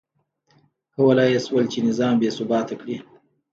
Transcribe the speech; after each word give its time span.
کولای 0.95 1.29
یې 1.33 1.39
شول 1.45 1.65
چې 1.71 1.79
نظام 1.87 2.13
بې 2.21 2.29
ثباته 2.37 2.75
کړي. 2.81 2.97